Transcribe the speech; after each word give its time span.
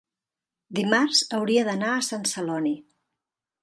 dimarts 0.79 1.21
hauria 1.39 1.69
d'anar 1.69 1.93
a 1.97 2.03
Sant 2.11 2.29
Celoni. 2.35 2.77